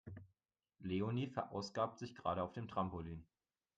[0.79, 3.23] Leonie verausgabt sich gerade auf dem Trampolin.